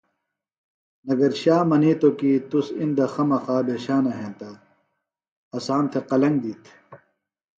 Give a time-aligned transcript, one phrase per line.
[1.07, 4.49] نگرشا منِیتوۡ کیۡ تُس اِندہ خمخا بھیشانہ ہینتہ
[5.55, 6.63] اسام تھےۡ قلنگ دِیت